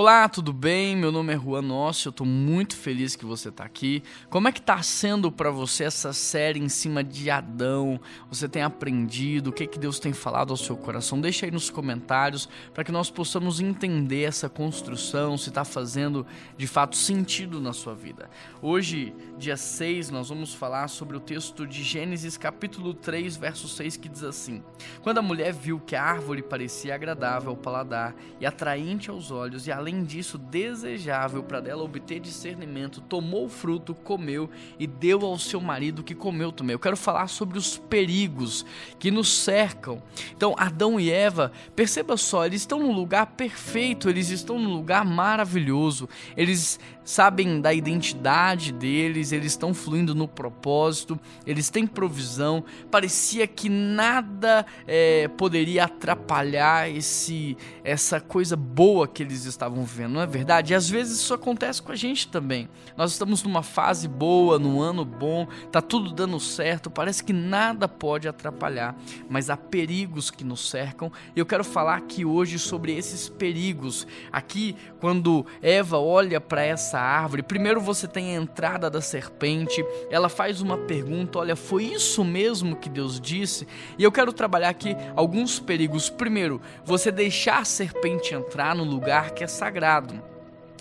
Olá, 0.00 0.28
tudo 0.28 0.52
bem? 0.52 0.94
Meu 0.94 1.10
nome 1.10 1.34
é 1.34 1.36
Juan 1.36 1.60
Nosso, 1.60 2.06
eu 2.06 2.10
estou 2.10 2.24
muito 2.24 2.76
feliz 2.76 3.16
que 3.16 3.26
você 3.26 3.48
está 3.48 3.64
aqui. 3.64 4.00
Como 4.30 4.46
é 4.46 4.52
que 4.52 4.60
está 4.60 4.80
sendo 4.80 5.32
para 5.32 5.50
você 5.50 5.82
essa 5.82 6.12
série 6.12 6.60
em 6.60 6.68
cima 6.68 7.02
de 7.02 7.28
Adão? 7.28 8.00
Você 8.30 8.48
tem 8.48 8.62
aprendido? 8.62 9.50
O 9.50 9.52
que, 9.52 9.66
que 9.66 9.76
Deus 9.76 9.98
tem 9.98 10.12
falado 10.12 10.52
ao 10.52 10.56
seu 10.56 10.76
coração? 10.76 11.20
Deixa 11.20 11.46
aí 11.46 11.50
nos 11.50 11.68
comentários 11.68 12.48
para 12.72 12.84
que 12.84 12.92
nós 12.92 13.10
possamos 13.10 13.58
entender 13.58 14.22
essa 14.22 14.48
construção, 14.48 15.36
se 15.36 15.48
está 15.48 15.64
fazendo 15.64 16.24
de 16.56 16.68
fato 16.68 16.94
sentido 16.94 17.60
na 17.60 17.72
sua 17.72 17.96
vida. 17.96 18.30
Hoje, 18.62 19.12
dia 19.36 19.56
6, 19.56 20.10
nós 20.10 20.28
vamos 20.28 20.54
falar 20.54 20.86
sobre 20.86 21.16
o 21.16 21.20
texto 21.20 21.66
de 21.66 21.82
Gênesis 21.82 22.36
capítulo 22.36 22.94
3, 22.94 23.36
verso 23.36 23.66
6, 23.66 23.96
que 23.96 24.08
diz 24.08 24.22
assim: 24.22 24.62
Quando 25.02 25.18
a 25.18 25.22
mulher 25.22 25.52
viu 25.52 25.80
que 25.80 25.96
a 25.96 26.04
árvore 26.04 26.40
parecia 26.40 26.94
agradável 26.94 27.50
ao 27.50 27.56
paladar 27.56 28.14
e 28.40 28.46
atraente 28.46 29.10
aos 29.10 29.32
olhos 29.32 29.66
e 29.66 29.72
além 29.72 29.87
além 29.88 30.04
disso, 30.04 30.36
desejável 30.36 31.42
para 31.42 31.60
dela 31.60 31.82
obter 31.82 32.20
discernimento, 32.20 33.00
tomou 33.00 33.46
o 33.46 33.48
fruto, 33.48 33.94
comeu 33.94 34.50
e 34.78 34.86
deu 34.86 35.24
ao 35.24 35.38
seu 35.38 35.62
marido 35.62 36.04
que 36.04 36.14
comeu 36.14 36.52
também. 36.52 36.74
Eu 36.74 36.78
quero 36.78 36.96
falar 36.96 37.26
sobre 37.26 37.56
os 37.56 37.78
perigos 37.78 38.66
que 38.98 39.10
nos 39.10 39.32
cercam. 39.32 40.02
Então, 40.36 40.54
Adão 40.58 41.00
e 41.00 41.10
Eva, 41.10 41.50
perceba 41.74 42.18
só, 42.18 42.44
eles 42.44 42.60
estão 42.60 42.80
num 42.80 42.92
lugar 42.92 43.28
perfeito, 43.28 44.10
eles 44.10 44.28
estão 44.28 44.58
num 44.58 44.74
lugar 44.74 45.06
maravilhoso, 45.06 46.06
eles 46.36 46.78
sabem 47.08 47.58
da 47.58 47.72
identidade 47.72 48.70
deles, 48.70 49.32
eles 49.32 49.52
estão 49.52 49.72
fluindo 49.72 50.14
no 50.14 50.28
propósito, 50.28 51.18
eles 51.46 51.70
têm 51.70 51.86
provisão. 51.86 52.62
Parecia 52.90 53.46
que 53.46 53.70
nada 53.70 54.66
é, 54.86 55.26
poderia 55.26 55.84
atrapalhar 55.84 56.90
esse, 56.90 57.56
essa 57.82 58.20
coisa 58.20 58.54
boa 58.54 59.08
que 59.08 59.22
eles 59.22 59.46
estavam 59.46 59.77
estavam 59.78 59.84
vivendo, 59.84 60.12
não 60.12 60.20
é 60.20 60.26
verdade? 60.26 60.72
E 60.72 60.76
às 60.76 60.88
vezes 60.88 61.20
isso 61.20 61.34
acontece 61.34 61.80
com 61.80 61.92
a 61.92 61.96
gente 61.96 62.28
também. 62.28 62.68
Nós 62.96 63.12
estamos 63.12 63.42
numa 63.42 63.62
fase 63.62 64.08
boa, 64.08 64.58
num 64.58 64.80
ano 64.80 65.04
bom, 65.04 65.46
tá 65.70 65.80
tudo 65.80 66.12
dando 66.12 66.38
certo, 66.40 66.90
parece 66.90 67.22
que 67.22 67.32
nada 67.32 67.86
pode 67.88 68.28
atrapalhar, 68.28 68.96
mas 69.28 69.50
há 69.50 69.56
perigos 69.56 70.30
que 70.30 70.44
nos 70.44 70.68
cercam. 70.68 71.12
E 71.34 71.38
eu 71.38 71.46
quero 71.46 71.64
falar 71.64 71.96
aqui 71.96 72.24
hoje 72.24 72.58
sobre 72.58 72.96
esses 72.96 73.28
perigos. 73.28 74.06
Aqui, 74.32 74.76
quando 75.00 75.46
Eva 75.62 75.98
olha 75.98 76.40
para 76.40 76.62
essa 76.62 76.98
árvore, 76.98 77.42
primeiro 77.42 77.80
você 77.80 78.06
tem 78.06 78.36
a 78.36 78.40
entrada 78.40 78.90
da 78.90 79.00
serpente, 79.00 79.84
ela 80.10 80.28
faz 80.28 80.60
uma 80.60 80.76
pergunta: 80.76 81.38
olha, 81.38 81.56
foi 81.56 81.84
isso 81.84 82.24
mesmo 82.24 82.76
que 82.76 82.88
Deus 82.88 83.20
disse? 83.20 83.66
E 83.98 84.02
eu 84.02 84.12
quero 84.12 84.32
trabalhar 84.32 84.70
aqui 84.70 84.96
alguns 85.14 85.60
perigos. 85.60 86.10
Primeiro, 86.10 86.60
você 86.84 87.10
deixar 87.10 87.60
a 87.60 87.64
serpente 87.64 88.34
entrar 88.34 88.74
no 88.74 88.84
lugar 88.84 89.30
que 89.30 89.44
é 89.44 89.46
sagrado. 89.58 90.22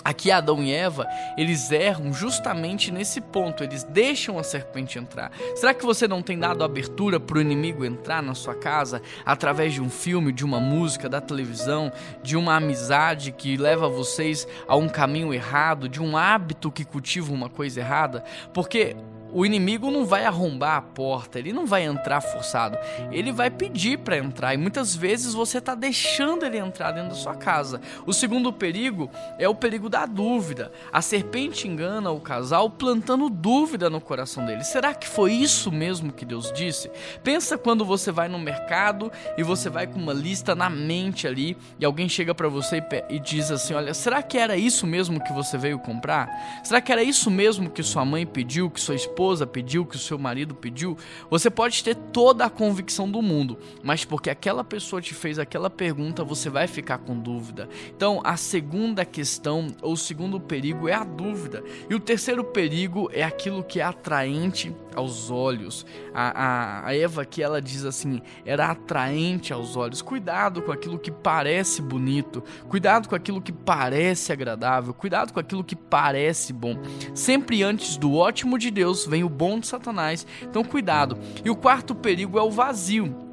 Aqui 0.04 0.32
Adão 0.32 0.64
e 0.64 0.72
Eva, 0.72 1.06
eles 1.38 1.70
erram 1.70 2.14
justamente 2.14 2.92
nesse 2.92 3.20
ponto, 3.20 3.62
eles 3.62 3.84
deixam 3.84 4.40
a 4.40 4.44
serpente 4.44 4.98
entrar. 4.98 5.32
Será 5.56 5.74
que 5.74 5.86
você 5.86 6.08
não 6.08 6.22
tem 6.22 6.40
dado 6.40 6.64
abertura 6.64 7.20
para 7.20 7.40
o 7.40 7.42
inimigo 7.42 7.84
entrar 7.84 8.24
na 8.24 8.34
sua 8.34 8.56
casa 8.56 9.02
através 9.26 9.74
de 9.74 9.82
um 9.82 9.90
filme, 9.90 10.32
de 10.32 10.46
uma 10.46 10.62
música, 10.62 11.10
da 11.10 11.20
televisão, 11.20 11.92
de 12.24 12.38
uma 12.38 12.56
amizade 12.56 13.34
que 13.34 13.58
leva 13.58 13.90
vocês 13.90 14.48
a 14.66 14.78
um 14.78 14.88
caminho 14.88 15.34
errado, 15.34 15.90
de 15.90 16.02
um 16.02 16.16
hábito 16.16 16.72
que 16.72 16.86
cultiva 16.86 17.34
uma 17.34 17.50
coisa 17.50 17.82
errada? 17.82 18.24
Porque 18.54 18.96
o 19.32 19.46
inimigo 19.46 19.92
não 19.92 20.06
vai 20.06 20.26
arrombar 20.26 20.78
a 20.78 20.82
porta, 20.82 21.38
ele 21.38 21.52
não 21.52 21.66
vai 21.66 21.84
entrar 21.84 22.22
forçado, 22.22 22.78
ele 23.12 23.32
vai 23.32 23.50
pedir 23.50 24.00
para 24.00 24.18
entrar 24.18 24.54
e 24.54 24.58
muitas 24.58 24.96
vezes 24.96 25.34
você 25.34 25.58
está 25.58 25.76
deixando 25.76 26.46
ele 26.46 26.58
entrar 26.58 26.92
dentro 26.92 27.10
da 27.10 27.16
sua 27.16 27.36
casa. 27.36 27.82
O 28.06 28.14
segundo 28.14 28.54
perigo 28.54 29.10
é 29.38 29.48
o 29.48 29.56
perigo 29.56 29.90
da 29.90 30.06
dúvida. 30.06 30.72
A 30.92 31.02
serpente 31.02 31.68
engana 31.68 32.12
o 32.12 32.20
casal 32.20 32.70
plantando 32.70 33.30
dúvida 33.30 33.90
no 33.90 34.00
coração 34.00 34.46
dele. 34.46 34.64
Será 34.64 34.94
que 34.94 35.08
foi 35.08 35.34
isso 35.34 35.72
mesmo 35.72 36.12
que 36.12 36.26
Deus 36.26 36.52
disse? 36.54 36.90
Pensa 37.24 37.58
quando 37.58 37.84
você 37.84 38.12
vai 38.12 38.28
no 38.28 38.40
mercado 38.40 39.12
e 39.38 39.44
você 39.44 39.70
vai 39.70 39.88
com 39.88 40.00
uma 40.00 40.14
lista 40.14 40.56
na 40.56 40.70
mente 40.70 41.28
ali 41.28 41.58
e 41.80 41.86
alguém 41.86 42.08
chega 42.08 42.34
para 42.34 42.48
você 42.48 42.84
e 43.10 43.20
diz 43.20 43.52
assim: 43.52 43.74
Olha, 43.74 43.94
será 43.94 44.22
que 44.24 44.38
era 44.38 44.58
isso 44.58 44.88
mesmo 44.88 45.22
que 45.22 45.34
você 45.34 45.58
veio 45.58 45.80
comprar? 45.80 46.30
Será 46.64 46.80
que 46.80 46.92
era 46.92 47.04
isso 47.04 47.30
mesmo 47.30 47.70
que 47.70 47.84
sua 47.84 48.06
mãe 48.06 48.26
pediu, 48.26 48.70
que 48.70 48.80
sua 48.80 48.96
esposa 48.96 49.17
esposa 49.18 49.48
pediu, 49.48 49.84
que 49.84 49.96
o 49.96 50.00
seu 50.00 50.20
marido 50.20 50.54
pediu, 50.54 50.96
você 51.28 51.50
pode 51.50 51.84
ter 51.84 51.96
toda 51.96 52.46
a 52.46 52.50
convicção 52.52 53.10
do 53.10 53.20
mundo, 53.20 53.58
mas 53.82 54.06
porque 54.06 54.30
aquela 54.30 54.64
pessoa 54.64 55.02
te 55.02 55.16
fez 55.16 55.40
aquela 55.40 55.72
pergunta, 55.72 56.24
você 56.24 56.52
vai 56.52 56.68
ficar 56.68 57.00
com 57.00 57.18
dúvida. 57.18 57.68
Então, 57.96 58.22
a 58.24 58.38
segunda 58.38 59.04
questão, 59.04 59.76
ou 59.82 59.94
o 59.94 59.98
segundo 59.98 60.40
perigo 60.40 60.88
é 60.88 60.94
a 60.94 61.04
dúvida. 61.04 61.64
E 61.90 61.96
o 61.96 62.00
terceiro 62.00 62.44
perigo 62.44 63.10
é 63.12 63.24
aquilo 63.24 63.64
que 63.64 63.80
é 63.80 63.84
atraente 63.84 64.72
aos 64.98 65.30
olhos. 65.30 65.86
A, 66.14 66.44
a, 66.44 66.88
a 66.88 66.98
Eva 66.98 67.24
que 67.24 67.42
ela 67.42 67.62
diz 67.62 67.86
assim, 67.86 68.22
era 68.46 68.72
atraente 68.72 69.54
aos 69.54 69.76
olhos. 69.76 70.02
Cuidado 70.02 70.62
com 70.62 70.72
aquilo 70.72 70.98
que 70.98 71.12
parece 71.12 71.82
bonito, 71.82 72.44
cuidado 72.68 73.08
com 73.08 73.16
aquilo 73.16 73.42
que 73.42 73.52
parece 73.52 74.34
agradável, 74.34 74.94
cuidado 74.94 75.32
com 75.32 75.40
aquilo 75.40 75.64
que 75.64 75.76
parece 75.76 76.52
bom. 76.52 76.76
Sempre 77.14 77.64
antes 77.64 77.98
do 77.98 78.16
ótimo 78.16 78.58
de 78.58 78.72
Deus 78.72 79.06
vem 79.06 79.24
o 79.24 79.30
bom 79.30 79.60
de 79.60 79.68
Satanás. 79.68 80.26
Então 80.42 80.64
cuidado. 80.64 81.18
E 81.46 81.50
o 81.50 81.56
quarto 81.56 81.94
perigo 81.94 82.38
é 82.38 82.42
o 82.42 82.52
vazio 82.52 83.28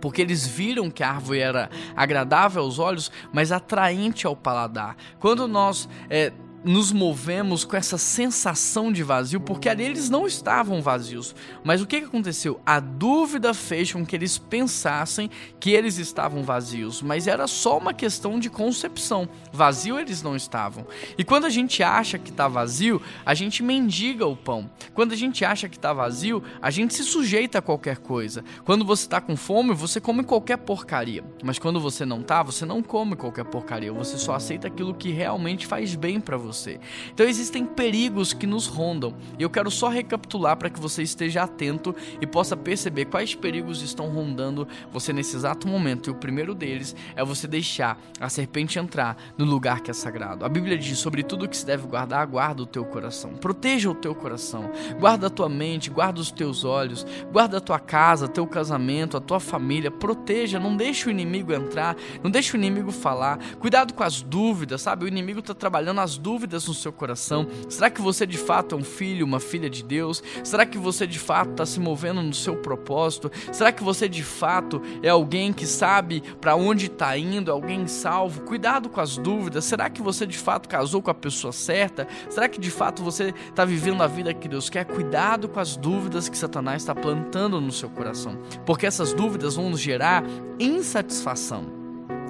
porque 0.00 0.22
eles 0.22 0.46
viram 0.46 0.90
que 0.90 1.02
a 1.02 1.10
árvore 1.10 1.40
era 1.40 1.68
agradável 1.96 2.62
aos 2.62 2.78
olhos, 2.78 3.10
mas 3.32 3.50
atraente 3.50 4.28
ao 4.28 4.36
paladar. 4.36 4.96
Quando 5.18 5.48
nós 5.48 5.88
é, 6.08 6.32
nos 6.64 6.92
movemos 6.92 7.64
com 7.64 7.76
essa 7.76 7.96
sensação 7.96 8.92
de 8.92 9.02
vazio, 9.02 9.40
porque 9.40 9.68
ali 9.68 9.84
eles 9.84 10.10
não 10.10 10.26
estavam 10.26 10.82
vazios. 10.82 11.34
Mas 11.62 11.80
o 11.80 11.86
que 11.86 11.96
aconteceu? 11.96 12.60
A 12.66 12.80
dúvida 12.80 13.54
fez 13.54 13.92
com 13.92 14.04
que 14.04 14.16
eles 14.16 14.38
pensassem 14.38 15.30
que 15.60 15.70
eles 15.70 15.98
estavam 15.98 16.42
vazios, 16.42 17.00
mas 17.00 17.26
era 17.26 17.46
só 17.46 17.78
uma 17.78 17.94
questão 17.94 18.38
de 18.38 18.50
concepção. 18.50 19.28
Vazio 19.52 19.98
eles 19.98 20.22
não 20.22 20.34
estavam. 20.34 20.86
E 21.16 21.24
quando 21.24 21.44
a 21.44 21.50
gente 21.50 21.82
acha 21.82 22.18
que 22.18 22.30
está 22.30 22.48
vazio, 22.48 23.00
a 23.24 23.34
gente 23.34 23.62
mendiga 23.62 24.26
o 24.26 24.36
pão. 24.36 24.68
Quando 24.94 25.12
a 25.12 25.16
gente 25.16 25.44
acha 25.44 25.68
que 25.68 25.76
está 25.76 25.92
vazio, 25.92 26.42
a 26.60 26.70
gente 26.70 26.94
se 26.94 27.04
sujeita 27.04 27.58
a 27.58 27.62
qualquer 27.62 27.98
coisa. 27.98 28.44
Quando 28.64 28.84
você 28.84 29.04
está 29.04 29.20
com 29.20 29.36
fome, 29.36 29.74
você 29.74 30.00
come 30.00 30.24
qualquer 30.24 30.58
porcaria. 30.58 31.24
Mas 31.42 31.58
quando 31.58 31.80
você 31.80 32.04
não 32.04 32.20
está, 32.20 32.42
você 32.42 32.66
não 32.66 32.82
come 32.82 33.16
qualquer 33.16 33.44
porcaria. 33.44 33.92
Você 33.92 34.18
só 34.18 34.34
aceita 34.34 34.66
aquilo 34.66 34.94
que 34.94 35.10
realmente 35.10 35.66
faz 35.66 35.94
bem 35.94 36.20
para 36.20 36.36
você 36.36 36.47
você. 36.48 36.80
Então 37.12 37.26
existem 37.26 37.64
perigos 37.64 38.32
que 38.32 38.46
nos 38.46 38.66
rondam. 38.66 39.14
E 39.38 39.42
eu 39.42 39.50
quero 39.50 39.70
só 39.70 39.88
recapitular 39.88 40.56
para 40.56 40.70
que 40.70 40.80
você 40.80 41.02
esteja 41.02 41.42
atento 41.42 41.94
e 42.20 42.26
possa 42.26 42.56
perceber 42.56 43.04
quais 43.06 43.34
perigos 43.34 43.82
estão 43.82 44.08
rondando 44.08 44.66
você 44.90 45.12
nesse 45.12 45.36
exato 45.36 45.68
momento. 45.68 46.08
E 46.08 46.10
o 46.10 46.14
primeiro 46.14 46.54
deles 46.54 46.96
é 47.14 47.24
você 47.24 47.46
deixar 47.46 48.00
a 48.18 48.28
serpente 48.28 48.78
entrar 48.78 49.16
no 49.36 49.44
lugar 49.44 49.80
que 49.80 49.90
é 49.90 49.94
sagrado. 49.94 50.44
A 50.44 50.48
Bíblia 50.48 50.76
diz: 50.78 50.98
sobre 50.98 51.22
tudo 51.22 51.48
que 51.48 51.56
se 51.56 51.66
deve 51.66 51.86
guardar, 51.86 52.26
guarda 52.26 52.62
o 52.62 52.66
teu 52.66 52.84
coração. 52.84 53.34
Proteja 53.34 53.90
o 53.90 53.94
teu 53.94 54.14
coração. 54.14 54.70
Guarda 54.98 55.26
a 55.26 55.30
tua 55.30 55.48
mente, 55.48 55.90
guarda 55.90 56.20
os 56.20 56.30
teus 56.30 56.64
olhos, 56.64 57.06
guarda 57.30 57.58
a 57.58 57.60
tua 57.60 57.78
casa, 57.78 58.26
teu 58.26 58.46
casamento, 58.46 59.16
a 59.16 59.20
tua 59.20 59.40
família. 59.40 59.90
Proteja, 59.90 60.58
não 60.58 60.76
deixe 60.76 61.08
o 61.08 61.10
inimigo 61.10 61.52
entrar, 61.52 61.96
não 62.22 62.30
deixe 62.30 62.54
o 62.54 62.56
inimigo 62.56 62.90
falar. 62.90 63.38
Cuidado 63.58 63.92
com 63.92 64.02
as 64.02 64.22
dúvidas, 64.22 64.82
sabe? 64.82 65.04
O 65.04 65.08
inimigo 65.08 65.40
está 65.40 65.54
trabalhando 65.54 66.00
as 66.00 66.16
dúvidas 66.16 66.37
dúvidas 66.38 66.68
no 66.68 66.74
seu 66.74 66.92
coração? 66.92 67.48
Será 67.68 67.90
que 67.90 68.00
você 68.00 68.24
de 68.24 68.38
fato 68.38 68.76
é 68.76 68.78
um 68.78 68.84
filho, 68.84 69.26
uma 69.26 69.40
filha 69.40 69.68
de 69.68 69.82
Deus? 69.82 70.22
Será 70.44 70.64
que 70.64 70.78
você 70.78 71.04
de 71.04 71.18
fato 71.18 71.50
está 71.50 71.66
se 71.66 71.80
movendo 71.80 72.22
no 72.22 72.32
seu 72.32 72.54
propósito? 72.54 73.28
Será 73.50 73.72
que 73.72 73.82
você 73.82 74.08
de 74.08 74.22
fato 74.22 74.80
é 75.02 75.08
alguém 75.08 75.52
que 75.52 75.66
sabe 75.66 76.22
para 76.40 76.54
onde 76.54 76.86
está 76.86 77.18
indo, 77.18 77.50
é 77.50 77.52
alguém 77.52 77.88
salvo? 77.88 78.42
Cuidado 78.42 78.88
com 78.88 79.00
as 79.00 79.16
dúvidas. 79.16 79.64
Será 79.64 79.90
que 79.90 80.00
você 80.00 80.24
de 80.24 80.38
fato 80.38 80.68
casou 80.68 81.02
com 81.02 81.10
a 81.10 81.14
pessoa 81.14 81.52
certa? 81.52 82.06
Será 82.30 82.48
que 82.48 82.60
de 82.60 82.70
fato 82.70 83.02
você 83.02 83.34
está 83.48 83.64
vivendo 83.64 84.00
a 84.00 84.06
vida 84.06 84.32
que 84.32 84.46
Deus 84.46 84.70
quer? 84.70 84.84
Cuidado 84.84 85.48
com 85.48 85.58
as 85.58 85.76
dúvidas 85.76 86.28
que 86.28 86.38
Satanás 86.38 86.82
está 86.82 86.94
plantando 86.94 87.60
no 87.60 87.72
seu 87.72 87.90
coração, 87.90 88.38
porque 88.64 88.86
essas 88.86 89.12
dúvidas 89.12 89.56
vão 89.56 89.70
nos 89.70 89.80
gerar 89.80 90.22
insatisfação 90.60 91.77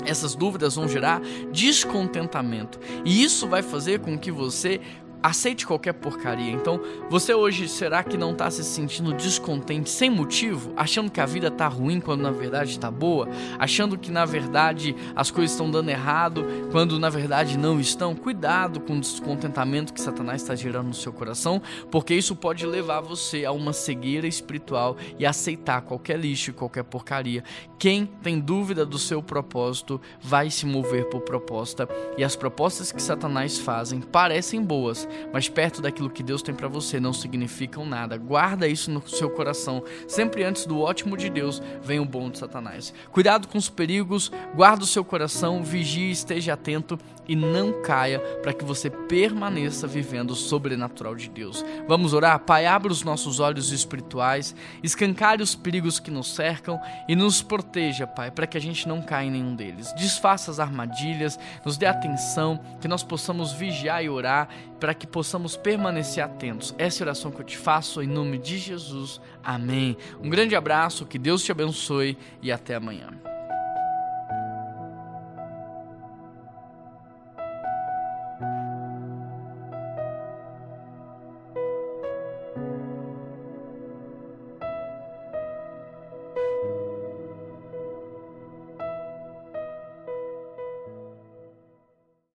essas 0.05 0.35
dúvidas 0.35 0.77
vão 0.77 0.89
gerar 0.89 1.21
descontentamento. 1.53 2.79
E 3.05 3.23
isso 3.23 3.47
vai 3.47 3.62
fazer 3.62 4.00
com 4.00 4.19
que 4.19 4.31
você 4.31 4.81
aceite 5.23 5.67
qualquer 5.67 5.94
porcaria. 5.94 6.53
Então, 6.53 6.81
você 7.11 7.35
hoje 7.35 7.69
será 7.69 8.03
que 8.03 8.17
não 8.17 8.32
está 8.32 8.50
se 8.50 8.62
sentindo 8.65 9.12
descontente 9.12 9.91
sem 9.91 10.11
motivo, 10.11 10.73
achando 10.76 11.11
que 11.11 11.20
a 11.20 11.26
vida 11.26 11.49
está 11.49 11.67
ruim 11.67 12.00
quando 12.00 12.23
na 12.23 12.31
verdade 12.31 12.70
está 12.70 12.91
boa, 12.91 13.29
achando 13.59 13.99
que 13.99 14.11
na 14.11 14.25
verdade 14.25 14.94
as 15.15 15.31
coisas 15.31 15.53
estão 15.53 15.70
dando 15.70 15.91
errado 15.91 16.47
quando 16.70 16.99
na 16.99 17.09
verdade 17.09 17.59
não 17.59 17.81
estão? 17.81 18.15
Cuidado 18.15 18.81
com 18.81 18.94
o 18.94 19.00
descontentamento 19.00 19.93
que 19.93 20.00
Satanás 20.00 20.43
está 20.43 20.55
gerando 20.55 20.88
no 20.88 20.94
seu 20.94 21.12
coração, 21.12 21.61
porque 21.91 22.14
isso 22.14 22.37
pode 22.37 22.67
levar 22.67 23.00
você 23.00 23.44
a 23.44 23.53
uma 23.53 23.73
cegueira 23.73 24.26
espiritual 24.26 24.97
e 25.19 25.26
aceitar 25.26 25.82
qualquer 25.82 26.19
lixo, 26.19 26.53
qualquer 26.53 26.85
porcaria. 26.85 27.43
Quem 27.79 28.06
tem 28.06 28.38
dúvida 28.38 28.85
do 28.85 28.99
seu 28.99 29.23
propósito 29.23 30.00
vai 30.21 30.50
se 30.50 30.67
mover 30.67 31.09
por 31.09 31.23
proposta 31.23 31.88
e 32.17 32.25
as 32.25 32.37
propostas 32.37 32.93
que 32.93 33.03
Satanás 33.03 33.59
fazem 33.59 34.00
parecem 34.00 34.62
boas, 34.62 35.07
mas 35.32 35.49
perto 35.49 35.82
daquilo 35.82 36.10
que 36.10 36.22
Deus 36.22 36.43
tem 36.43 36.55
para 36.55 36.69
você 36.69 37.00
não 37.00 37.12
significam 37.12 37.84
nada. 37.84 38.16
Guarda 38.16 38.69
isso 38.69 38.90
no 38.90 39.06
seu 39.08 39.31
coração. 39.31 39.82
Sempre 40.06 40.44
antes 40.44 40.66
do 40.66 40.81
ótimo 40.81 41.16
de 41.16 41.28
Deus 41.28 41.62
vem 41.82 42.00
o 42.00 42.05
bom 42.05 42.31
de 42.31 42.38
Satanás. 42.38 42.93
Cuidado 43.10 43.49
com 43.49 43.58
os 43.58 43.69
perigos, 43.69 44.31
guarda 44.55 44.84
o 44.84 44.87
seu 44.87 45.05
coração, 45.05 45.62
vigie, 45.62 46.10
esteja 46.10 46.55
atento 46.55 46.99
e 47.28 47.37
não 47.37 47.82
caia 47.82 48.19
para 48.43 48.55
que 48.55 48.64
você 48.64 48.88
permaneça 48.88 49.87
vivendo 49.87 50.31
o 50.31 50.37
sobrenatural 50.37 51.14
de 51.14 51.28
Deus. 51.28 51.64
Vamos 51.87 52.14
orar? 52.14 52.38
Pai, 52.40 52.64
abra 52.64 52.90
os 52.90 53.02
nossos 53.02 53.38
olhos 53.38 53.70
espirituais, 53.70 54.54
escancare 54.82 55.43
os 55.43 55.54
perigos 55.54 56.00
que 56.00 56.11
nos 56.11 56.34
cercam 56.34 56.81
e 57.06 57.14
nos 57.14 57.43
proteja, 57.43 58.06
Pai, 58.06 58.31
para 58.31 58.46
que 58.46 58.56
a 58.56 58.61
gente 58.61 58.88
não 58.88 59.02
caia 59.02 59.26
em 59.26 59.31
nenhum 59.31 59.54
deles. 59.54 59.93
Desfaça 59.93 60.50
as 60.50 60.58
armadilhas, 60.58 61.38
nos 61.64 61.76
dê 61.76 61.84
atenção, 61.84 62.58
que 62.81 62.88
nós 62.88 63.02
possamos 63.02 63.52
vigiar 63.52 64.02
e 64.02 64.08
orar 64.08 64.49
para 64.81 64.94
que 64.99 65.06
possamos 65.06 65.56
permanecer 65.56 66.23
atentos. 66.23 66.75
Essa 66.79 67.03
é 67.03 67.05
oração 67.05 67.31
que 67.31 67.41
eu 67.41 67.47
te 67.47 67.56
faço 67.56 68.03
em 68.03 68.06
nome 68.06 68.39
de 68.39 68.59
Jesus. 68.59 69.21
Amém. 69.43 69.97
Um 70.23 70.29
grande 70.29 70.56
abraço, 70.56 71.06
que 71.06 71.19
Deus 71.19 71.43
te 71.43 71.53
abençoe 71.53 72.17
e 72.43 72.50
até 72.50 72.75
amanhã. 72.75 73.27